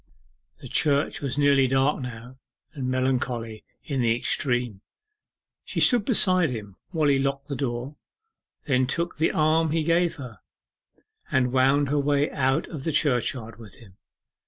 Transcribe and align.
The 0.61 0.67
church 0.67 1.21
was 1.21 1.37
nearly 1.37 1.67
dark 1.67 2.01
now, 2.01 2.39
and 2.73 2.89
melancholy 2.89 3.63
in 3.83 4.01
the 4.01 4.15
extreme. 4.15 4.81
She 5.63 5.79
stood 5.79 6.05
beside 6.05 6.49
him 6.49 6.75
while 6.89 7.07
he 7.07 7.19
locked 7.19 7.49
the 7.49 7.55
door, 7.55 7.97
then 8.65 8.87
took 8.87 9.17
the 9.17 9.29
arm 9.31 9.69
he 9.69 9.83
gave 9.83 10.15
her, 10.15 10.39
and 11.29 11.51
wound 11.53 11.89
her 11.89 11.99
way 11.99 12.31
out 12.31 12.67
of 12.67 12.83
the 12.83 12.91
churchyard 12.91 13.59
with 13.59 13.75
him. 13.75 13.97